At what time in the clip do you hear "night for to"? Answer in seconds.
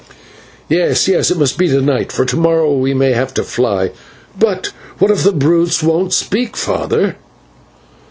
1.79-2.35